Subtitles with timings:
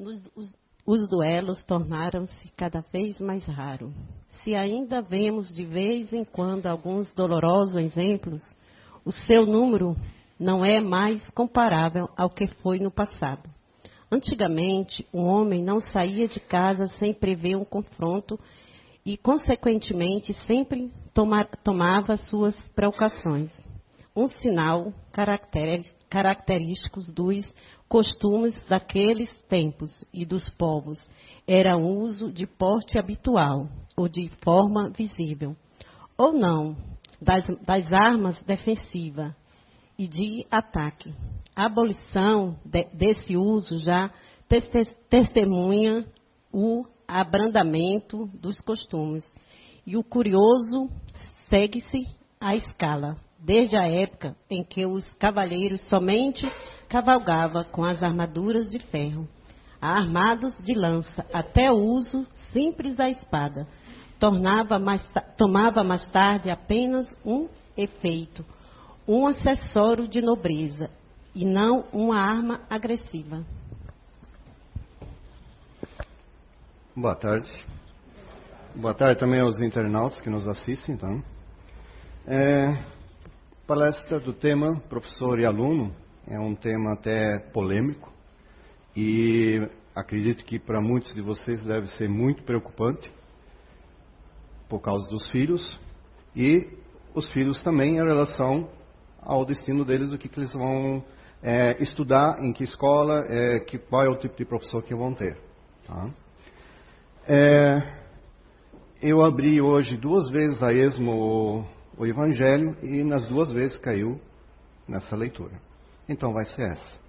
[0.00, 0.50] Nos, os,
[0.86, 3.92] os duelos tornaram-se cada vez mais raros.
[4.42, 8.42] Se ainda vemos de vez em quando alguns dolorosos exemplos,
[9.04, 9.94] o seu número
[10.38, 13.42] não é mais comparável ao que foi no passado.
[14.10, 18.40] Antigamente, um homem não saía de casa sem prever um confronto
[19.04, 23.52] e, consequentemente, sempre toma, tomava suas precauções.
[24.14, 24.92] Um sinal
[26.08, 27.52] característico dos
[27.88, 30.98] costumes daqueles tempos e dos povos
[31.46, 35.56] era o uso de porte habitual ou de forma visível,
[36.16, 36.76] ou não,
[37.20, 39.32] das, das armas defensivas
[39.98, 41.14] e de ataque.
[41.54, 44.10] A abolição de, desse uso já
[45.08, 46.06] testemunha
[46.52, 49.24] o abrandamento dos costumes.
[49.86, 50.88] E o curioso
[51.48, 52.06] segue-se
[52.40, 56.50] a escala, desde a época em que os cavaleiros somente
[56.88, 59.28] cavalgavam com as armaduras de ferro,
[59.80, 63.66] armados de lança, até o uso simples da espada,
[64.80, 65.02] mais,
[65.36, 68.44] tomava mais tarde apenas um efeito
[69.10, 70.88] um acessório de nobreza
[71.34, 73.44] e não uma arma agressiva.
[76.94, 77.50] Boa tarde.
[78.76, 80.94] Boa tarde também aos internautas que nos assistem.
[80.94, 81.22] Então.
[82.24, 82.84] É,
[83.70, 85.94] palestra do tema professor e aluno
[86.26, 88.12] é um tema até polêmico
[88.96, 93.08] e acredito que para muitos de vocês deve ser muito preocupante
[94.68, 95.80] por causa dos filhos
[96.34, 96.66] e
[97.14, 98.68] os filhos também em relação
[99.22, 101.04] ao destino deles, o que, que eles vão
[101.40, 105.14] é, estudar, em que escola, é, que, qual é o tipo de professor que vão
[105.14, 105.38] ter.
[105.86, 106.10] Tá?
[107.28, 107.82] É,
[109.00, 111.68] eu abri hoje duas vezes a esmo
[112.00, 114.18] o, Evangelho e nas duas vezes caiu
[114.88, 115.60] nessa leitura.
[116.08, 117.00] Então vai ser essa.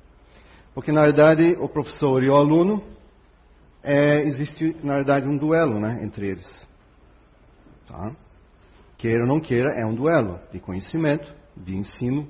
[0.73, 2.84] Porque na verdade o professor e o aluno
[3.81, 6.67] é, existe na verdade um duelo né, entre eles.
[7.88, 8.16] Tá?
[8.97, 12.28] Queira ou não queira, é um duelo de conhecimento de ensino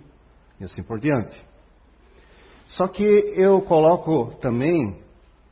[0.60, 1.44] e assim por diante.
[2.68, 5.02] Só que eu coloco também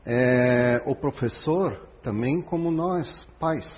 [0.06, 3.70] é, o professor também como nós, pais.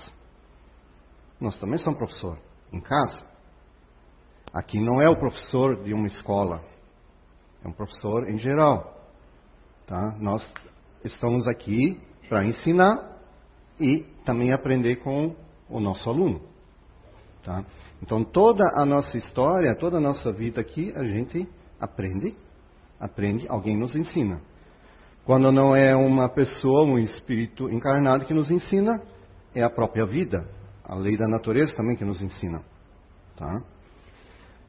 [1.40, 2.38] Nós também somos professor
[2.72, 3.22] em casa.
[4.52, 6.62] Aqui não é o professor de uma escola,
[7.64, 9.00] é um professor em geral.
[9.86, 10.16] Tá?
[10.18, 10.42] Nós
[11.04, 13.18] estamos aqui para ensinar
[13.78, 15.34] e também aprender com
[15.68, 16.40] o nosso aluno.
[17.44, 17.64] Tá?
[18.02, 21.48] Então toda a nossa história, toda a nossa vida aqui, a gente
[21.80, 22.36] aprende,
[23.00, 24.40] aprende, alguém nos ensina.
[25.24, 29.00] Quando não é uma pessoa, um espírito encarnado que nos ensina,
[29.54, 30.48] é a própria vida,
[30.84, 32.62] a lei da natureza também que nos ensina.
[33.36, 33.62] Tá?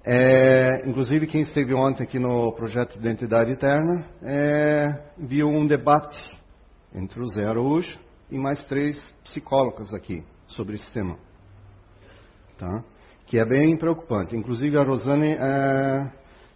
[0.06, 6.20] É, inclusive, quem esteve ontem aqui no projeto de Identidade Eterna é, viu um debate
[6.94, 7.98] entre o Zé Araújo
[8.30, 11.18] e mais três psicólogos aqui sobre esse tema.
[12.58, 12.84] Tá?
[13.26, 14.36] que é bem preocupante.
[14.36, 16.12] Inclusive a Rosane, é,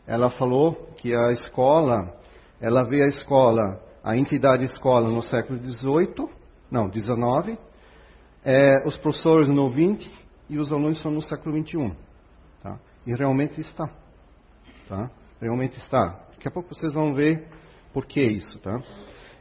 [0.06, 2.14] ela falou que a escola,
[2.62, 6.30] ela vê a escola, a entidade escola no século XVIII,
[6.70, 7.58] não, XIX,
[8.44, 10.10] é, os professores no XX
[10.50, 11.92] e os alunos são no século XXI.
[12.64, 12.80] Tá?
[13.06, 13.90] E realmente está.
[14.88, 15.12] Tá?
[15.42, 16.20] Realmente está.
[16.32, 17.48] Daqui a pouco vocês vão ver
[17.94, 18.60] por que isso.
[18.60, 18.82] Tá?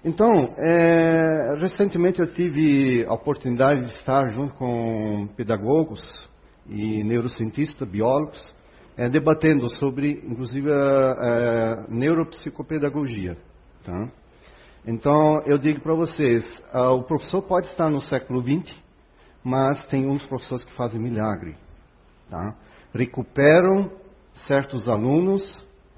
[0.04, 6.00] Então, é, recentemente eu tive a oportunidade de estar junto com pedagogos
[6.68, 8.54] e neurocientistas, biólogos,
[8.96, 13.36] é, debatendo sobre, inclusive, a, a neuropsicopedagogia.
[13.84, 14.10] Tá?
[14.86, 18.72] Então, eu digo para vocês, a, o professor pode estar no século XX,
[19.46, 21.54] mas tem uns professores que fazem milagre.
[22.28, 22.56] Tá?
[22.92, 23.88] Recuperam
[24.48, 25.40] certos alunos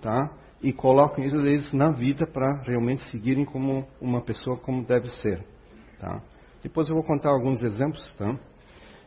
[0.02, 0.30] tá?
[0.62, 5.42] e colocam eles na vida para realmente seguirem como uma pessoa como deve ser.
[5.98, 6.20] Tá?
[6.62, 8.14] Depois eu vou contar alguns exemplos.
[8.18, 8.38] Tá?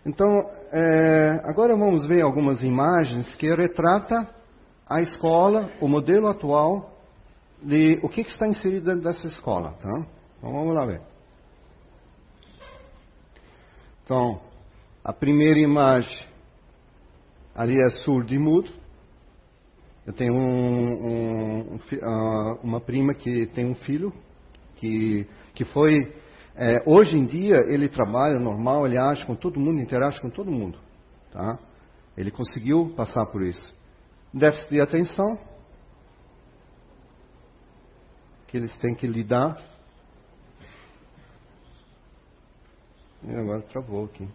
[0.03, 4.27] Então, é, agora vamos ver algumas imagens que retrata
[4.89, 6.91] a escola, o modelo atual
[7.61, 9.75] de o que, que está inserido dentro dessa escola.
[9.79, 10.07] Tá?
[10.39, 11.10] Então vamos lá ver.
[14.03, 14.41] Então,
[15.03, 16.27] a primeira imagem
[17.55, 18.71] ali é surdo e mudo.
[20.05, 24.11] Eu tenho um, um, ah, uma prima que tem um filho
[24.75, 26.11] que, que foi
[26.55, 30.51] é, hoje em dia ele trabalha normal, ele age com todo mundo, interage com todo
[30.51, 30.77] mundo.
[31.31, 31.57] Tá?
[32.17, 33.73] Ele conseguiu passar por isso.
[34.33, 35.37] Déficit de atenção,
[38.47, 39.57] que eles têm que lidar.
[43.23, 44.27] E agora travou aqui.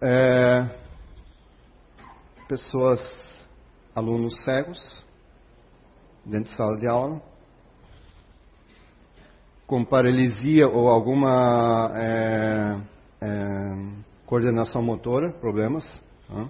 [0.00, 0.68] É,
[2.48, 3.00] pessoas,
[3.94, 5.04] alunos cegos,
[6.24, 7.22] dentro de sala de aula,
[9.66, 12.80] com paralisia ou alguma é,
[13.20, 13.28] é,
[14.26, 15.84] coordenação motora, problemas.
[16.28, 16.48] Tá?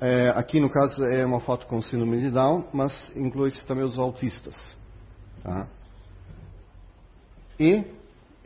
[0.00, 3.98] É, aqui no caso é uma foto com síndrome de Down, mas inclui-se também os
[3.98, 4.54] autistas.
[5.42, 5.66] Tá?
[7.58, 7.84] E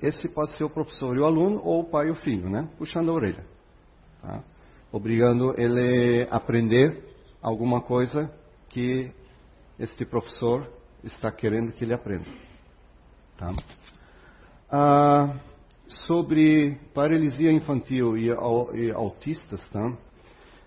[0.01, 2.69] esse pode ser o professor e o aluno, ou o pai e o filho, né?
[2.79, 3.45] puxando a orelha.
[4.23, 4.43] Tá?
[4.91, 7.05] Obrigando ele a aprender
[7.43, 8.33] alguma coisa
[8.71, 9.11] que
[9.79, 10.67] este professor
[11.05, 12.27] está querendo que ele aprenda.
[13.37, 13.53] Tá?
[14.71, 15.37] Ah,
[16.07, 19.97] sobre paralisia infantil e, e autistas, tá?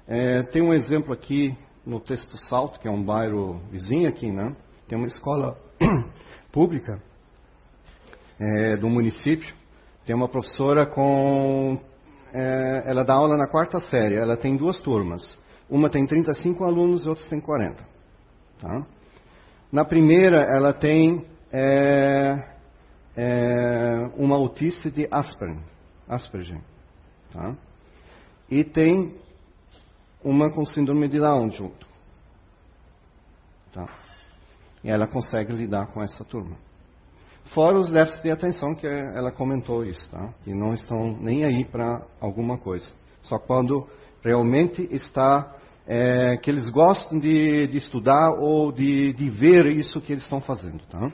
[0.07, 4.55] É, tem um exemplo aqui no Texto Salto, que é um bairro vizinho aqui, né?
[4.87, 5.57] Tem uma escola
[6.51, 7.01] pública
[8.39, 9.53] é, do município.
[10.05, 11.79] Tem uma professora com.
[12.33, 14.15] É, ela dá aula na quarta série.
[14.15, 15.23] Ela tem duas turmas.
[15.69, 17.83] Uma tem 35 alunos e outra tem 40.
[18.59, 18.85] Tá?
[19.71, 22.55] Na primeira, ela tem é,
[23.17, 25.63] é, uma autista de Asperger.
[26.07, 26.61] Asperger
[27.35, 27.55] tá?
[28.49, 29.15] E tem
[30.25, 31.85] uma com síndrome de Down junto.
[33.71, 33.87] Tá?
[34.83, 36.57] E ela consegue lidar com essa turma.
[37.53, 40.33] Fora os déficits de atenção, que ela comentou isso, tá?
[40.43, 42.87] que não estão nem aí para alguma coisa.
[43.21, 43.87] Só quando
[44.23, 45.55] realmente está,
[45.85, 50.41] é, que eles gostam de, de estudar ou de, de, ver isso que eles estão
[50.41, 50.81] fazendo.
[50.87, 51.11] Tá?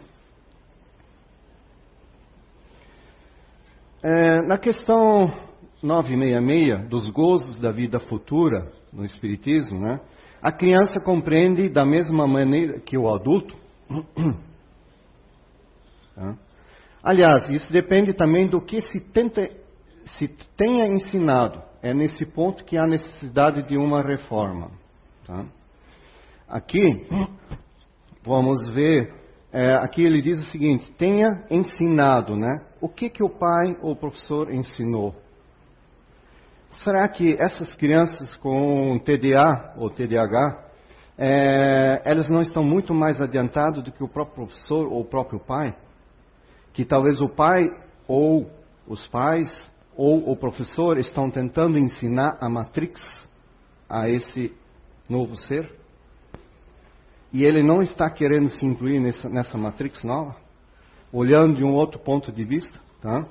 [4.03, 5.50] É, na questão
[5.83, 9.99] 966, dos gozos da vida futura, no Espiritismo, né?
[10.41, 13.55] A criança compreende da mesma maneira que o adulto.
[17.03, 19.49] Aliás, isso depende também do que se, tenta,
[20.17, 21.61] se tenha ensinado.
[21.81, 24.69] É nesse ponto que há necessidade de uma reforma.
[25.25, 25.45] Tá?
[26.47, 27.07] Aqui,
[28.23, 29.13] vamos ver,
[29.51, 32.65] é, aqui ele diz o seguinte: tenha ensinado, né?
[32.79, 35.15] O que, que o pai ou o professor ensinou?
[36.71, 40.63] Será que essas crianças com TDA ou TDAH,
[41.17, 45.39] é, elas não estão muito mais adiantadas do que o próprio professor ou o próprio
[45.39, 45.75] pai?
[46.73, 47.69] Que talvez o pai
[48.07, 48.49] ou
[48.87, 49.49] os pais
[49.95, 53.01] ou o professor estão tentando ensinar a matrix
[53.89, 54.55] a esse
[55.09, 55.69] novo ser?
[57.33, 60.37] E ele não está querendo se incluir nessa, nessa matrix nova?
[61.11, 63.27] Olhando de um outro ponto de vista, tá?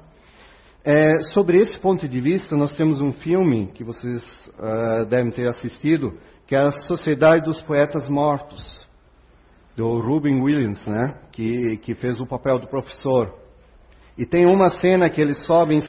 [0.82, 4.23] É, sobre esse ponto de vista, nós temos um filme que vocês
[4.59, 8.88] uh, devem ter assistido, que é a Sociedade dos Poetas Mortos,
[9.77, 11.21] do Ruben Williams, né?
[11.32, 13.38] que, que fez o papel do professor.
[14.17, 15.82] E tem uma cena que ele sobe em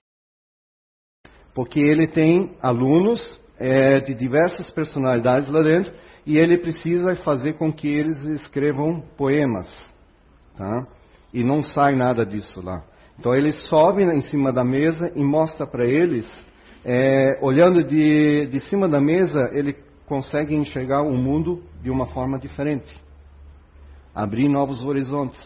[1.54, 3.20] porque ele tem alunos
[3.60, 5.94] é, de diversas personalidades lá dentro
[6.26, 9.68] e ele precisa fazer com que eles escrevam poemas,
[10.56, 10.88] tá?
[11.34, 12.84] E não sai nada disso lá.
[13.22, 16.28] Então ele sobe em cima da mesa e mostra para eles,
[16.84, 19.76] é, olhando de, de cima da mesa, ele
[20.08, 23.00] consegue enxergar o mundo de uma forma diferente,
[24.16, 25.40] abrir novos horizontes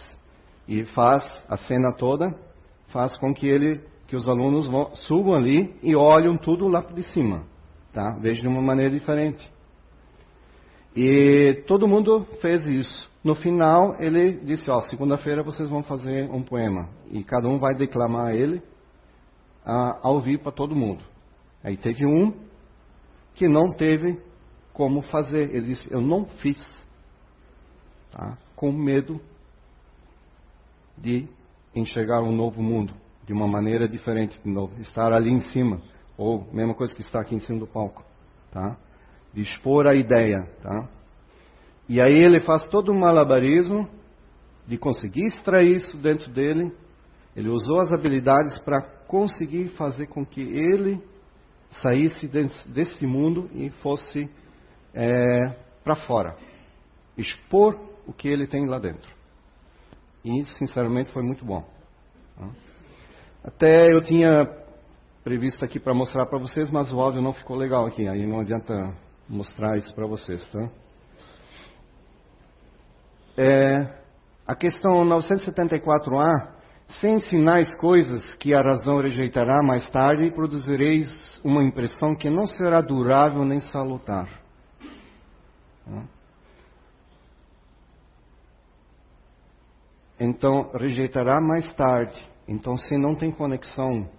[0.65, 2.33] e faz a cena toda,
[2.93, 7.03] faz com que ele, que os alunos vão, subam ali e olham tudo lá de
[7.03, 7.43] cima,
[7.91, 8.17] tá?
[8.21, 9.51] Vejam de uma maneira diferente.
[10.95, 13.11] E todo mundo fez isso.
[13.25, 16.87] No final, ele disse: Ó, segunda-feira vocês vão fazer um poema.
[17.09, 18.61] E cada um vai declamar ele
[19.65, 21.03] ah, ao vivo para todo mundo.
[21.63, 22.31] Aí teve um
[23.33, 24.21] que não teve
[24.71, 25.49] como fazer.
[25.55, 26.63] Ele disse: Eu não fiz.
[28.11, 28.37] Tá?
[28.55, 29.19] Com medo
[30.95, 31.27] de
[31.75, 32.93] enxergar um novo mundo
[33.25, 34.79] de uma maneira diferente de novo.
[34.81, 35.81] Estar ali em cima.
[36.15, 38.05] Ou mesma coisa que está aqui em cima do palco.
[38.51, 38.77] Tá?
[39.33, 40.47] De expor a ideia.
[40.61, 40.87] Tá?
[41.87, 43.87] E aí ele faz todo um malabarismo
[44.67, 46.71] de conseguir extrair isso dentro dele.
[47.35, 51.01] Ele usou as habilidades para conseguir fazer com que ele
[51.81, 52.27] saísse
[52.67, 54.29] desse mundo e fosse
[54.93, 55.27] é,
[55.83, 56.35] para fora.
[57.17, 59.13] Expor o que ele tem lá dentro.
[60.23, 61.63] E, sinceramente, foi muito bom.
[63.43, 64.49] Até eu tinha
[65.23, 68.07] previsto aqui para mostrar para vocês, mas o áudio não ficou legal aqui.
[68.07, 68.95] Aí não adianta
[69.29, 70.69] mostrar isso para vocês, tá?
[73.37, 74.05] É,
[74.47, 76.55] a questão 974A,
[77.01, 82.79] sem sinais coisas que a razão rejeitará mais tarde, produzireis uma impressão que não será
[82.79, 84.29] durável nem salutar.
[90.19, 92.25] Então, rejeitará mais tarde.
[92.47, 94.09] Então, se não tem conexão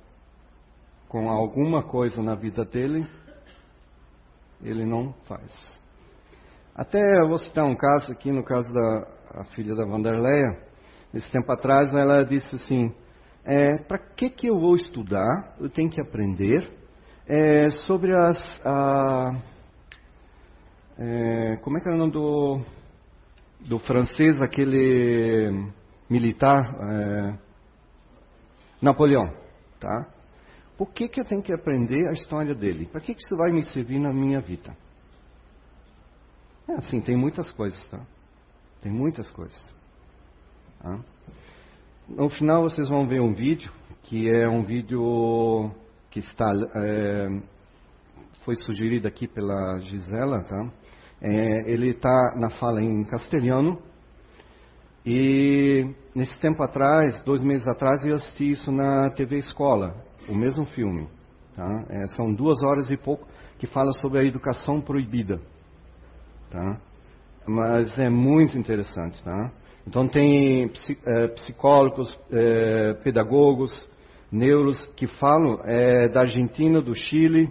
[1.09, 3.09] com alguma coisa na vida dele,
[4.63, 5.51] ele não faz.
[6.77, 10.61] Até eu vou citar um caso aqui, no caso da filha da Vanderleia.
[11.15, 12.95] Esse tempo atrás, ela disse assim:
[13.47, 15.57] é, para que, que eu vou estudar?
[15.59, 16.71] Eu tenho que aprender
[17.27, 18.37] é, sobre as.
[18.63, 19.41] A,
[20.99, 22.61] é, como é que era o nome do,
[23.61, 25.71] do francês, aquele
[26.11, 26.59] militar?
[26.59, 27.39] É,
[28.83, 29.33] Napoleão.
[29.81, 30.11] Tá?
[30.77, 32.85] Por que, que eu tenho que aprender a história dele?
[32.85, 34.77] Para que, que isso vai me servir na minha vida?
[36.69, 38.01] É assim, tem muitas coisas, tá?
[38.83, 39.75] Tem muitas coisas.
[40.81, 40.99] Tá?
[42.09, 43.71] No final vocês vão ver um vídeo,
[44.05, 45.71] que é um vídeo
[46.11, 47.29] que está é,
[48.45, 50.73] foi sugerido aqui pela Gisela, tá?
[51.21, 53.81] É, ele está na fala em castelhano
[55.05, 59.95] e nesse tempo atrás, dois meses atrás, eu assisti isso na TV Escola,
[60.29, 61.09] o mesmo filme.
[61.55, 61.87] Tá?
[61.89, 63.27] É, são duas horas e pouco
[63.59, 65.41] que fala sobre a educação proibida.
[66.51, 66.81] Tá?
[67.47, 69.23] Mas é muito interessante.
[69.23, 69.53] Tá?
[69.87, 70.71] Então tem
[71.05, 73.73] é, psicólogos, é, pedagogos,
[74.31, 77.49] neuros que falam é, da Argentina, do Chile,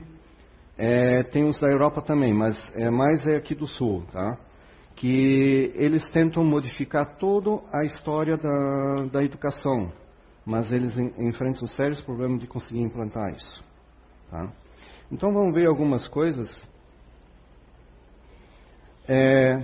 [0.78, 4.38] é, tem uns da Europa também, mas é mais é aqui do Sul, tá?
[4.96, 9.92] Que eles tentam modificar toda a história da, da educação,
[10.46, 13.64] mas eles en, enfrentam sérios problemas de conseguir implantar isso,
[14.30, 14.52] tá?
[15.12, 16.50] Então vamos ver algumas coisas.
[19.08, 19.62] É,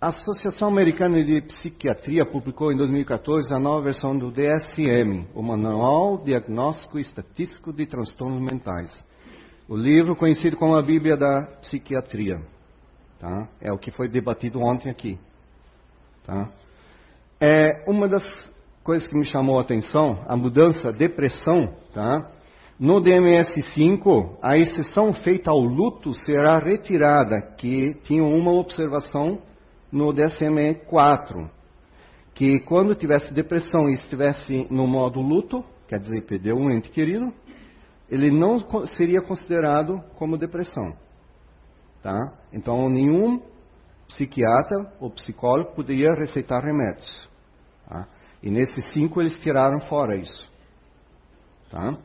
[0.00, 6.18] a Associação Americana de Psiquiatria publicou em 2014 a nova versão do DSM, o Manual
[6.18, 8.92] Diagnóstico e Estatístico de Transtornos Mentais.
[9.68, 12.40] O livro conhecido como a Bíblia da Psiquiatria.
[13.20, 13.48] Tá?
[13.60, 15.18] É o que foi debatido ontem aqui.
[16.26, 16.50] Tá?
[17.40, 18.24] É uma das
[18.82, 22.30] coisas que me chamou a atenção, a mudança, depressão, tá?
[22.78, 29.40] No DMS-5, a exceção feita ao luto será retirada, que tinha uma observação
[29.92, 31.48] no DSM-4,
[32.34, 37.32] que quando tivesse depressão e estivesse no modo luto, quer dizer, perdeu um ente querido,
[38.10, 38.58] ele não
[38.96, 40.96] seria considerado como depressão.
[42.02, 42.32] Tá?
[42.52, 43.40] Então, nenhum
[44.08, 47.28] psiquiatra ou psicólogo poderia receitar remédios.
[47.88, 48.08] Tá?
[48.42, 50.52] E nesses cinco eles tiraram fora isso.
[51.70, 51.96] Tá?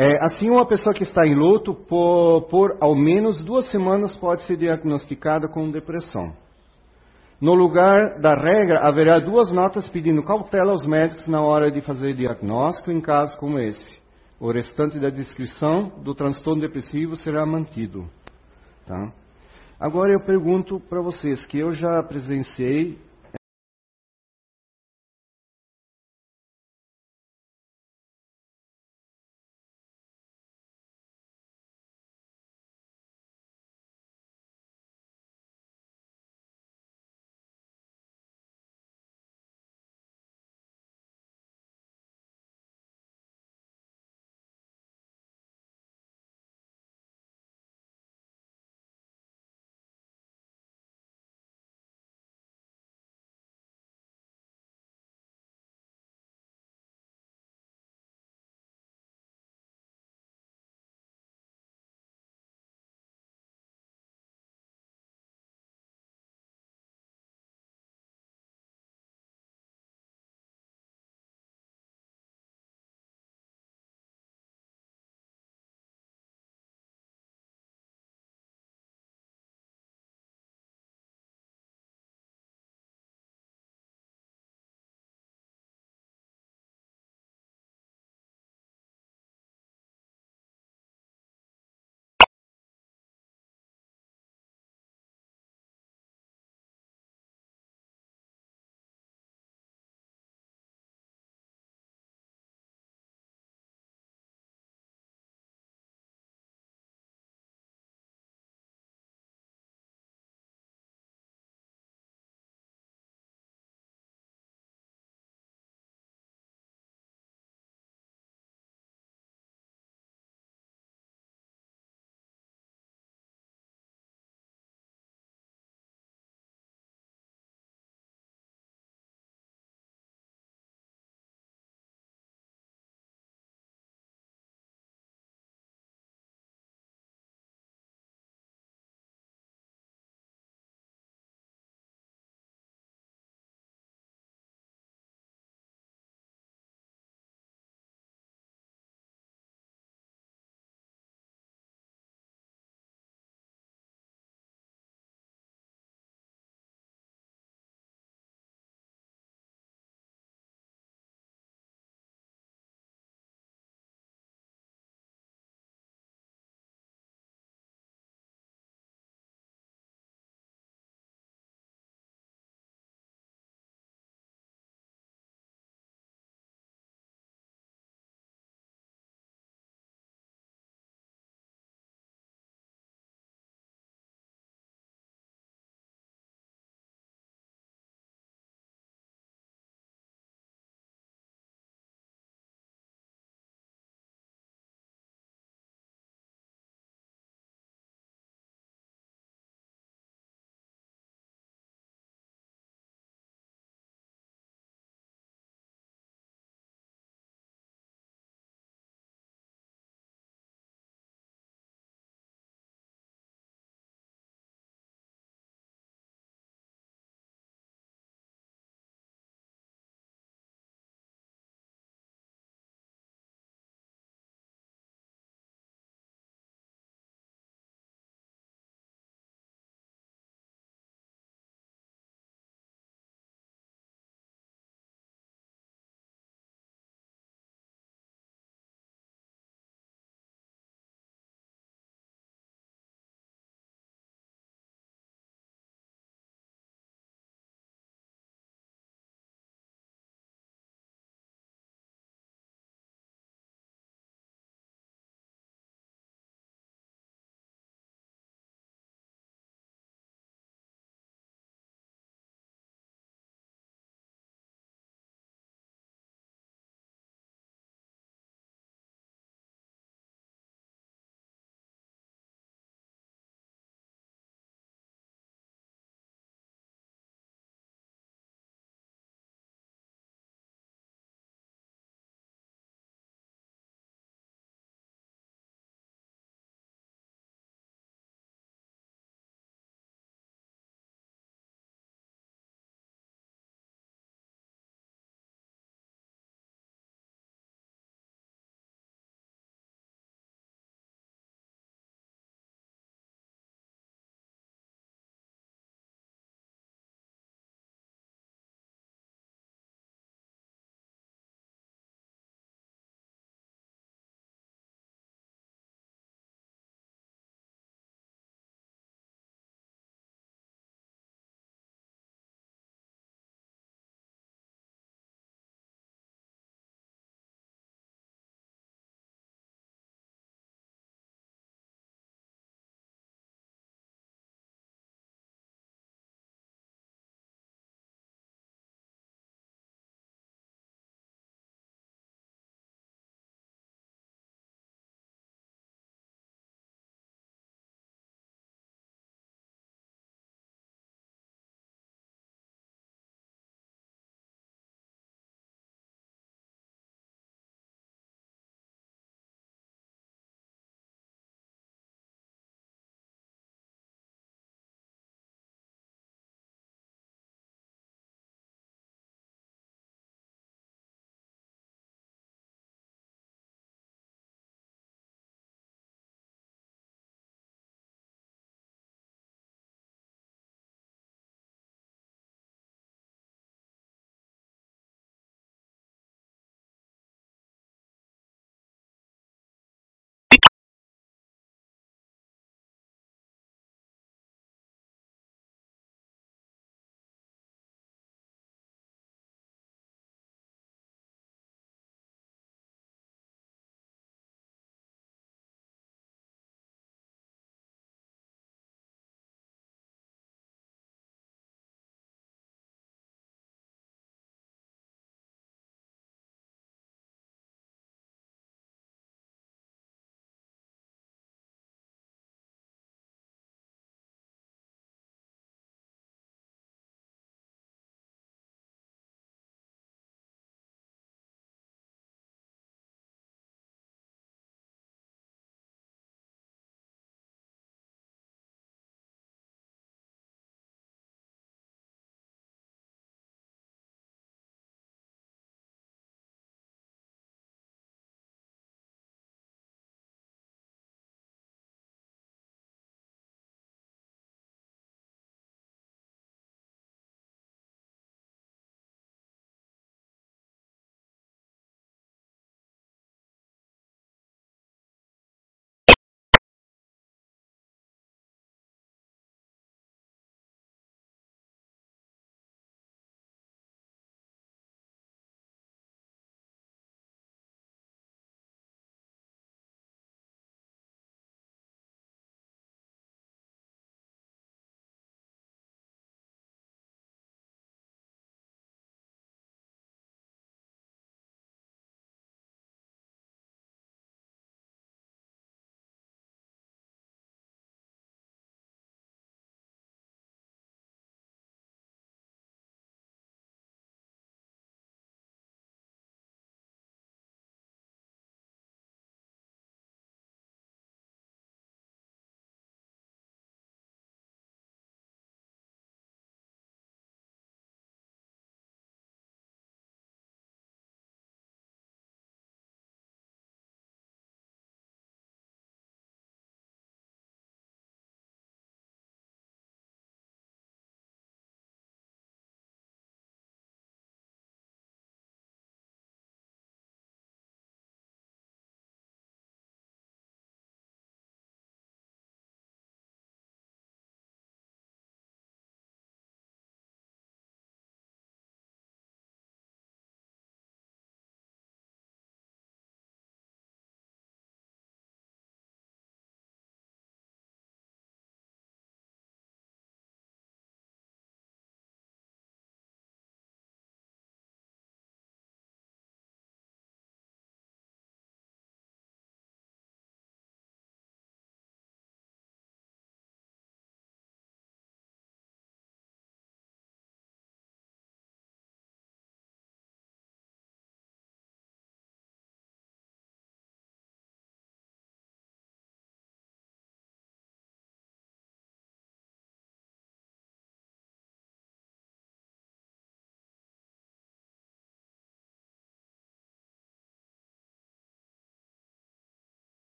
[0.00, 4.42] É, assim, uma pessoa que está em luto por, por ao menos duas semanas pode
[4.42, 6.36] ser diagnosticada com depressão.
[7.40, 12.14] No lugar da regra, haverá duas notas pedindo cautela aos médicos na hora de fazer
[12.14, 13.98] diagnóstico em casos como esse.
[14.38, 18.08] O restante da descrição do transtorno depressivo será mantido.
[18.86, 19.12] Tá?
[19.80, 22.96] Agora eu pergunto para vocês, que eu já presenciei